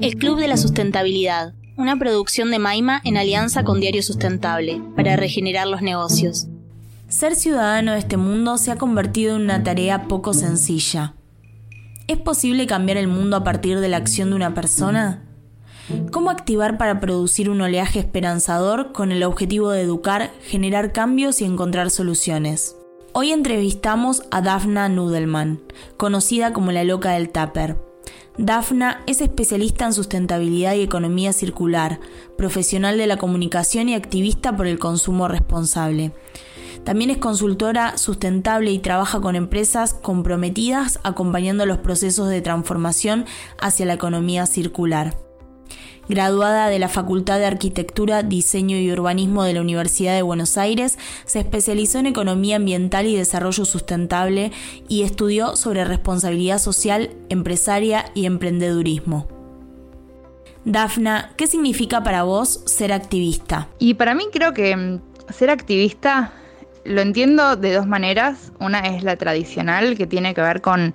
[0.00, 5.14] El Club de la Sustentabilidad, una producción de Maima en alianza con Diario Sustentable, para
[5.14, 6.48] regenerar los negocios.
[7.08, 11.14] Ser ciudadano de este mundo se ha convertido en una tarea poco sencilla.
[12.08, 15.22] ¿Es posible cambiar el mundo a partir de la acción de una persona?
[16.10, 21.44] ¿Cómo activar para producir un oleaje esperanzador con el objetivo de educar, generar cambios y
[21.44, 22.74] encontrar soluciones?
[23.12, 25.60] Hoy entrevistamos a Dafna Nudelman,
[25.96, 27.89] conocida como la loca del Tupper.
[28.38, 32.00] Dafna es especialista en sustentabilidad y economía circular,
[32.38, 36.12] profesional de la comunicación y activista por el consumo responsable.
[36.84, 43.26] También es consultora sustentable y trabaja con empresas comprometidas acompañando los procesos de transformación
[43.60, 45.29] hacia la economía circular.
[46.08, 50.98] Graduada de la Facultad de Arquitectura, Diseño y Urbanismo de la Universidad de Buenos Aires,
[51.24, 54.50] se especializó en Economía Ambiental y Desarrollo Sustentable
[54.88, 59.28] y estudió sobre responsabilidad social, empresaria y emprendedurismo.
[60.64, 63.68] Dafna, ¿qué significa para vos ser activista?
[63.78, 65.00] Y para mí creo que mm,
[65.32, 66.32] ser activista
[66.84, 68.52] lo entiendo de dos maneras.
[68.58, 70.94] Una es la tradicional, que tiene que ver con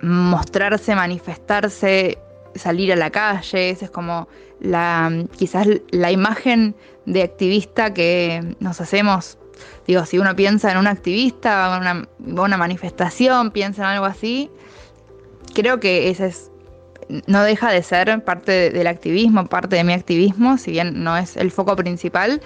[0.00, 2.18] mostrarse, manifestarse,
[2.54, 4.28] salir a la calle, es como
[4.60, 6.74] la quizás la imagen
[7.06, 9.38] de activista que nos hacemos.
[9.86, 12.08] Digo, si uno piensa en un activista, una,
[12.42, 14.50] una manifestación, piensa en algo así,
[15.54, 16.52] creo que ese es
[17.26, 21.36] no deja de ser parte del activismo, parte de mi activismo, si bien no es
[21.36, 22.40] el foco principal,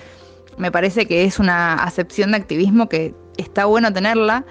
[0.58, 4.44] me parece que es una acepción de activismo que está bueno tenerla.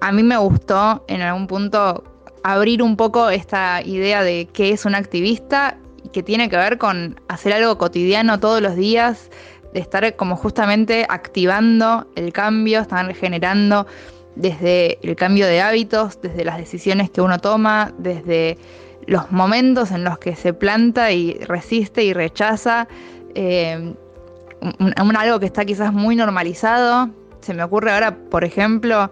[0.00, 2.04] A mí me gustó en algún punto
[2.44, 5.78] abrir un poco esta idea de qué es un activista
[6.12, 9.30] que tiene que ver con hacer algo cotidiano todos los días,
[9.72, 13.86] de estar como justamente activando el cambio, estar generando
[14.36, 18.58] desde el cambio de hábitos, desde las decisiones que uno toma, desde
[19.06, 22.88] los momentos en los que se planta y resiste y rechaza,
[23.34, 23.94] eh,
[24.78, 27.08] un, algo que está quizás muy normalizado.
[27.40, 29.10] Se me ocurre ahora, por ejemplo,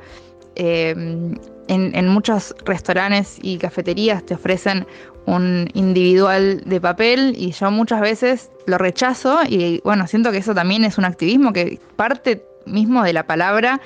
[0.54, 1.34] eh,
[1.72, 4.86] en, muchos restaurantes y cafeterías te ofrecen
[5.26, 10.54] un individual de papel y yo muchas veces lo rechazo y bueno, siento que eso
[10.54, 13.80] también es un activismo que parte mismo de la palabra,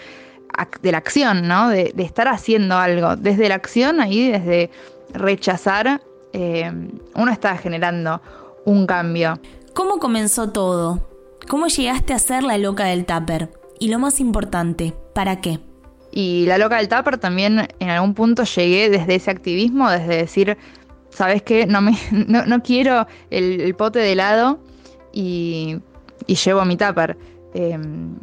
[0.83, 1.69] de la acción, ¿no?
[1.69, 3.17] De, estar haciendo algo.
[3.17, 4.71] Desde la acción, ahí, desde
[5.13, 6.01] rechazar,
[6.33, 6.71] eh,
[7.15, 8.21] uno está generando
[8.65, 9.39] un cambio.
[9.75, 11.07] ¿Cómo comenzó todo?
[11.49, 13.51] ¿Cómo llegaste a ser la loca del tupper?
[13.79, 15.61] Y lo más importante, ¿para qué?
[16.17, 20.57] Y la loca del tupper también en algún punto llegué desde ese activismo, desde decir,
[21.11, 21.67] ¿sabes qué?
[21.67, 24.59] No, me, no, quiero el, pote de helado
[25.13, 25.77] y,
[26.27, 27.19] llevo mi tupper.
[27.53, 28.15] Em,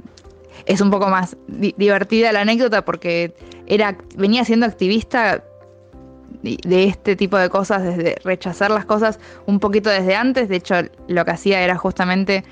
[0.65, 3.35] es un poco más divertida la anécdota porque
[3.67, 5.43] era, venía siendo activista
[6.41, 10.49] de este tipo de cosas, desde rechazar las cosas un poquito desde antes.
[10.49, 10.77] De hecho,
[11.07, 12.43] lo que hacía era justamente,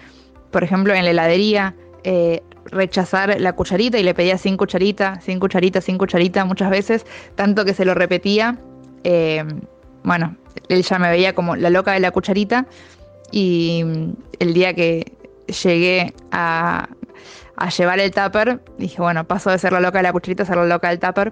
[0.51, 5.39] por ejemplo, en la heladería, eh, rechazar la cucharita y le pedía sin cucharita, sin
[5.39, 7.05] cucharita, sin cucharita muchas veces,
[7.35, 8.57] tanto que se lo repetía.
[9.03, 9.43] Eh,
[10.03, 10.35] bueno,
[10.69, 12.67] él ya me veía como la loca de la cucharita
[13.31, 13.83] y
[14.39, 15.11] el día que
[15.63, 16.89] llegué a,
[17.77, 20.57] llevar el tupper, dije, bueno, paso de ser la loca de la cucharita a ser
[20.57, 21.31] la loca del tupper.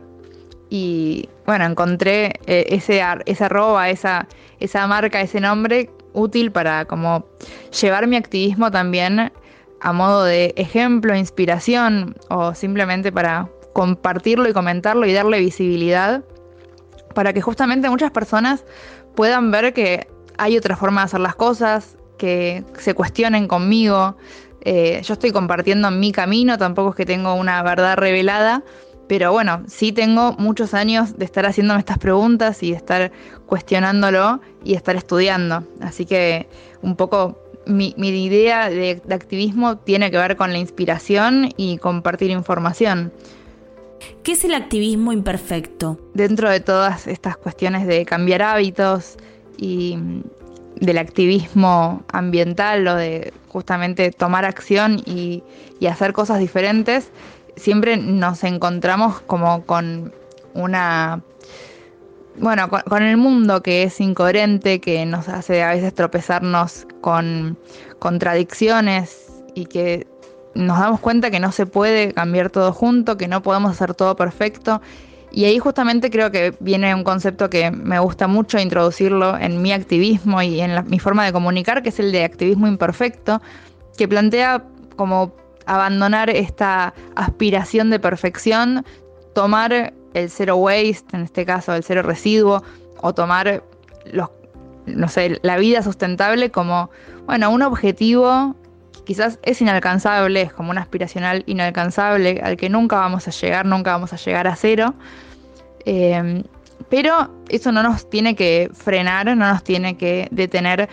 [0.72, 4.28] Y bueno, encontré eh, ese, esa arroba, esa,
[4.60, 7.26] esa marca, ese nombre útil para como
[7.82, 9.32] llevar mi activismo también
[9.82, 16.24] a modo de ejemplo, inspiración o simplemente para compartirlo y comentarlo y darle visibilidad
[17.14, 18.66] para que justamente muchas personas
[19.16, 20.08] puedan ver que
[20.38, 24.18] hay otra forma de hacer las cosas, que se cuestionen conmigo.
[24.62, 28.64] Eh, yo estoy compartiendo mi camino, tampoco es que tengo una verdad revelada,
[29.08, 33.12] pero bueno, sí tengo muchos años de estar haciéndome estas preguntas y de estar
[33.48, 35.64] cuestionándolo y estar estudiando.
[35.82, 36.48] Así que
[36.82, 37.38] un poco
[37.69, 43.13] mi, idea de, activismo tiene que ver con la inspiración y compartir información.
[44.24, 46.00] ¿Qué es el activismo imperfecto?
[46.13, 49.18] Dentro de todas estas cuestiones de cambiar hábitos
[49.57, 49.97] y
[50.75, 55.44] del activismo ambiental o de justamente tomar acción y,
[55.80, 57.12] y hacer cosas diferentes,
[57.56, 60.13] siempre nos encontramos como con
[60.54, 61.22] una
[62.39, 67.57] bueno, con, el mundo que es incoherente, que nos hace a veces tropezarnos con
[68.00, 70.07] contradicciones y que
[70.56, 74.15] nos damos cuenta que no se puede cambiar todo junto, que no podemos hacer todo
[74.15, 74.81] perfecto.
[75.31, 79.71] Y ahí justamente creo que viene un concepto que me gusta mucho introducirlo en mi
[79.71, 83.41] activismo y en mi forma de comunicar, que es el de activismo imperfecto,
[83.97, 84.63] que plantea
[84.95, 88.83] como abandonar esta aspiración de perfección,
[89.36, 92.64] tomar el cero waste, en este caso el cero residuo,
[93.02, 93.64] o tomar
[94.12, 94.30] los,
[94.86, 96.90] no sé, la vida sustentable como,
[97.26, 98.56] bueno, un objetivo
[99.06, 103.92] quizás es inalcanzable, es como un aspiracional inalcanzable al que nunca vamos a llegar, nunca
[103.92, 104.94] vamos a llegar a cero.
[105.86, 106.44] Eh,
[106.90, 110.90] pero eso no nos tiene que frenar, no nos tiene que detener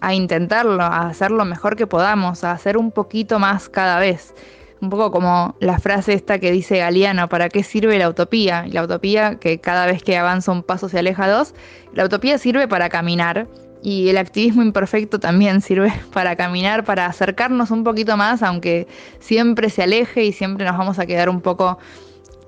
[0.00, 4.34] a intentarlo, a hacer lo mejor que podamos, a hacer un poquito más cada vez.
[4.80, 8.64] Un poco como la frase esta que dice Galeano, ¿para qué sirve la utopía?
[8.70, 11.54] La utopía, que cada vez que avanza un paso se aleja dos,
[11.94, 13.48] la utopía sirve para caminar
[13.82, 18.86] y el activismo imperfecto también sirve para caminar, para acercarnos un poquito más, aunque
[19.18, 21.78] siempre se aleje y siempre nos vamos a quedar un poco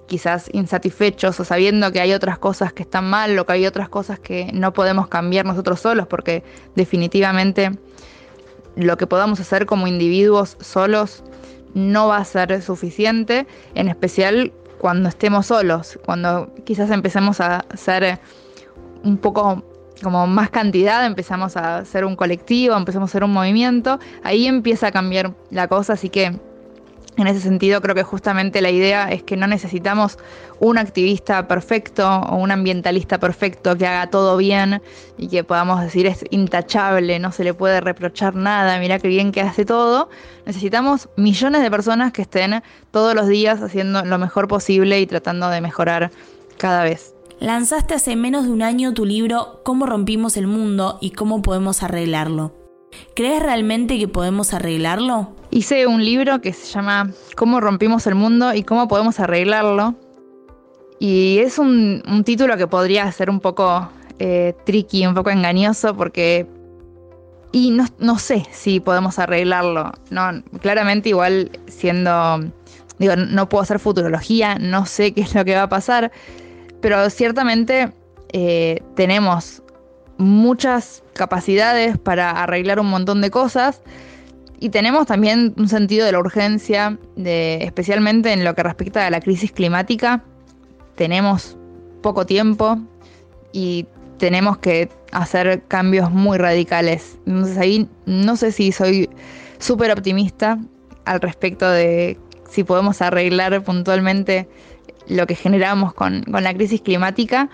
[0.07, 3.89] quizás insatisfechos o sabiendo que hay otras cosas que están mal o que hay otras
[3.89, 6.43] cosas que no podemos cambiar nosotros solos, porque
[6.75, 7.71] definitivamente
[8.77, 11.23] lo que podamos hacer como individuos solos
[11.75, 18.19] no va a ser suficiente, en especial cuando estemos solos, cuando quizás empecemos a ser
[19.05, 19.63] un poco
[20.03, 24.89] como más cantidad, empezamos a ser un colectivo, empezamos a ser un movimiento, ahí empieza
[24.89, 26.39] a cambiar la cosa, así que
[27.23, 30.19] en ese sentido, creo que justamente la idea es que no necesitamos
[30.59, 34.83] un activista perfecto o un ambientalista perfecto que haga todo bien
[35.19, 39.33] y que podamos decir es intachable, no se le puede reprochar nada, mira qué bien
[39.33, 40.09] que hace todo.
[40.47, 45.49] Necesitamos millones de personas que estén todos los días haciendo lo mejor posible y tratando
[45.49, 46.11] de mejorar
[46.59, 47.15] cada vez.
[47.41, 51.83] Lanzaste hace menos de un año tu libro Cómo rompimos el mundo y cómo podemos
[51.83, 52.60] arreglarlo.
[53.15, 55.35] ¿Crees realmente que podemos arreglarlo?
[55.51, 59.95] Hice un libro que se llama Cómo rompimos el mundo y cómo podemos arreglarlo.
[60.99, 63.89] Y es un, título que podría ser un poco
[64.19, 66.47] eh, tricky, un poco engañoso, porque...
[67.53, 69.93] Y no, sé si podemos arreglarlo.
[70.11, 72.41] No, claramente igual siendo...
[72.99, 76.13] Digo, no puedo hacer futurología, no sé qué es lo que va a pasar,
[76.83, 77.91] pero ciertamente
[78.33, 79.63] eh, tenemos
[80.21, 83.83] muchas capacidades para arreglar un montón de cosas
[84.61, 89.11] y tenemos también un sentido de la urgencia, de, especialmente en lo que respecta a
[89.11, 90.23] la crisis climática.
[90.97, 91.57] Tenemos
[92.03, 92.79] poco tiempo
[93.53, 93.87] y
[94.19, 97.19] tenemos que hacer cambios muy radicales.
[97.27, 99.09] Entonces ahí no sé si soy
[99.59, 100.59] súper optimista
[101.07, 102.19] al respecto de
[102.51, 104.47] si podemos arreglar puntualmente
[105.09, 107.49] lo que generamos con, con la crisis climática,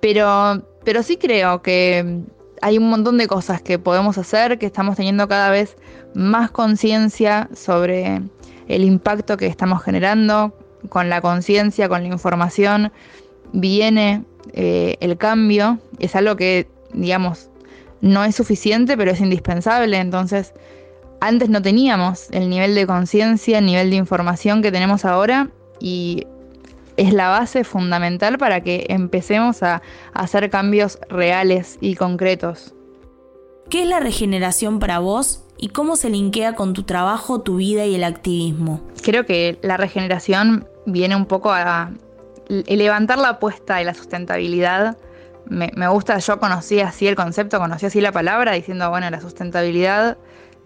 [0.00, 2.22] pero pero sí creo que
[2.62, 5.76] hay un montón de cosas que podemos hacer, que estamos teniendo cada vez
[6.14, 8.22] más conciencia sobre
[8.68, 10.54] el impacto que estamos generando.
[10.88, 12.90] Con la conciencia, con la información,
[13.52, 14.24] viene
[14.54, 15.78] eh, el cambio.
[15.98, 17.50] Es algo que, digamos,
[18.00, 19.98] no es suficiente, pero es indispensable.
[19.98, 20.54] Entonces,
[21.20, 25.50] antes no teníamos el nivel de conciencia, el nivel de información que tenemos ahora
[25.80, 26.26] y
[27.00, 29.80] es la base fundamental para que empecemos a,
[30.12, 32.74] hacer cambios reales y concretos.
[33.70, 37.86] ¿Qué es la regeneración para vos y cómo se linkea con tu trabajo, tu vida
[37.86, 38.82] y el activismo?
[39.02, 41.90] Creo que la regeneración viene un poco a
[42.48, 44.98] levantar la apuesta y la sustentabilidad.
[45.46, 49.22] Me, me, gusta, yo conocí así el concepto, conocí así la palabra, diciendo, bueno, la
[49.22, 50.18] sustentabilidad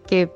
[0.08, 0.32] que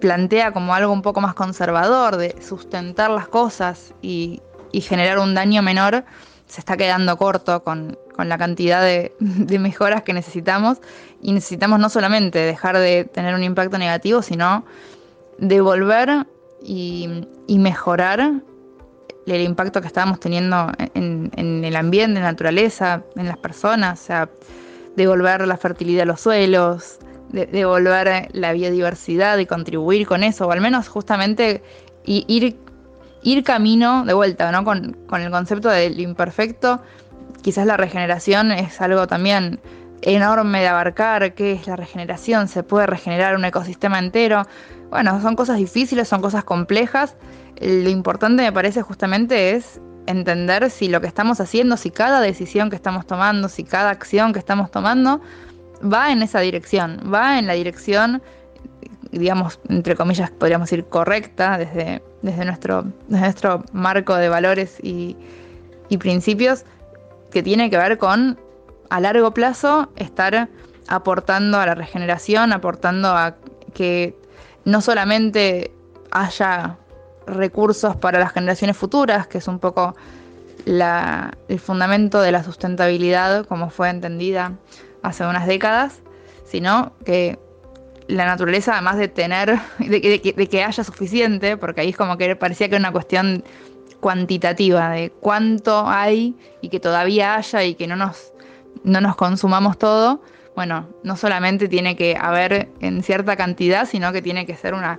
[0.00, 4.42] plantea como algo un poco más conservador, de sustentar las cosas y
[4.76, 6.04] y generar un daño menor
[6.46, 10.82] se está quedando corto con, la cantidad de, mejoras que necesitamos.
[11.22, 14.66] Y necesitamos no solamente dejar de tener un impacto negativo, sino
[15.38, 16.26] devolver
[16.62, 18.42] y, y mejorar
[19.26, 24.04] el impacto que estábamos teniendo en, el ambiente, en la naturaleza, en las personas, o
[24.04, 24.28] sea,
[24.94, 26.98] devolver la fertilidad a los suelos,
[27.30, 31.62] devolver la biodiversidad y contribuir con eso, o al menos justamente
[32.04, 32.56] ir
[33.26, 34.64] ir camino de vuelta, ¿no?
[34.64, 36.80] Con, el concepto del imperfecto,
[37.42, 39.58] quizás la regeneración es algo también
[40.02, 42.46] enorme de abarcar, ¿qué es la regeneración?
[42.46, 44.46] ¿Se puede regenerar un ecosistema entero?
[44.90, 47.16] Bueno, son cosas difíciles, son cosas complejas.
[47.60, 52.70] Lo importante me parece justamente es entender si lo que estamos haciendo, si cada decisión
[52.70, 55.20] que estamos tomando, si cada acción que estamos tomando
[55.82, 58.22] va en esa dirección, va en la dirección
[59.10, 65.16] digamos, entre comillas, podríamos decir correcta desde, desde, nuestro, nuestro marco de valores y,
[65.98, 66.64] principios,
[67.30, 68.38] que tiene que ver con,
[68.90, 70.48] a largo plazo, estar
[70.88, 73.36] aportando a la regeneración, aportando a
[73.72, 74.14] que
[74.64, 75.72] no solamente
[76.10, 76.76] haya
[77.26, 79.96] recursos para las generaciones futuras, que es un poco
[80.66, 84.52] el fundamento de la sustentabilidad como fue entendida
[85.02, 86.00] hace unas décadas,
[86.44, 87.38] sino que
[88.08, 92.68] la naturaleza, además de tener, de, que haya suficiente, porque ahí es como que parecía
[92.68, 93.44] que era una cuestión
[94.00, 98.32] cuantitativa, de cuánto hay y que todavía haya y que no nos,
[98.84, 100.20] no nos consumamos todo,
[100.54, 104.98] bueno, no solamente tiene que haber en cierta cantidad, sino que tiene que ser una,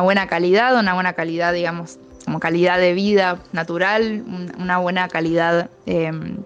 [0.00, 4.24] buena calidad, una buena calidad, digamos, como calidad de vida natural,
[4.58, 6.36] una buena calidad, em,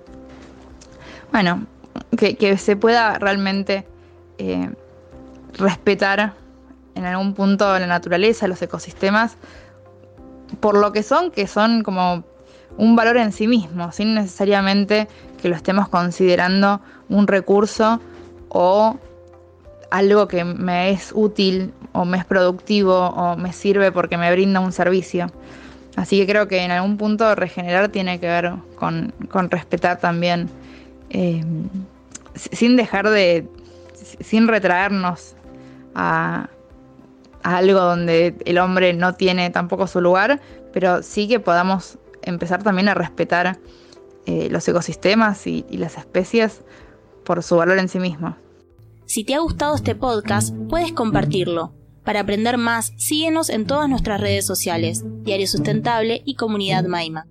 [1.33, 1.67] bueno,
[2.17, 3.87] que, se pueda realmente
[4.39, 4.71] eh,
[5.59, 6.35] respetar
[6.95, 9.37] en algún punto la naturaleza, los ecosistemas,
[10.61, 12.25] por lo que son, que son como
[12.77, 15.09] un valor en sí mismo, sin necesariamente
[15.41, 18.01] que lo estemos considerando un recurso
[18.49, 18.99] o
[19.91, 24.61] algo que me es útil o me es productivo o me sirve porque me brinda
[24.61, 25.27] un servicio.
[25.97, 29.13] Así que creo que en algún punto regenerar tiene que ver con,
[29.51, 30.49] respetar también,
[31.11, 31.45] eh,
[32.35, 33.49] sin dejar de,
[34.21, 35.35] sin retraernos
[36.01, 36.49] a,
[37.43, 40.41] algo donde el hombre no tiene tampoco su lugar,
[40.73, 43.59] pero sí que podamos empezar también a respetar
[44.27, 46.63] eh, los ecosistemas y, las especies
[47.25, 48.37] por su valor en sí mismo.
[49.07, 51.73] Si te ha gustado este podcast, puedes compartirlo.
[52.05, 57.27] Para aprender más, síguenos en todas nuestras redes sociales, Diario Sustentable y Comunidad Maima.